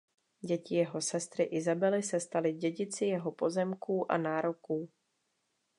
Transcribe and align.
Děti 0.41 0.75
jeho 0.75 1.01
sestry 1.01 1.43
Isabely 1.43 2.03
se 2.03 2.19
staly 2.19 2.53
dědici 2.53 3.05
jeho 3.05 3.31
pozemků 3.31 4.11
a 4.11 4.17
nároků. 4.17 4.89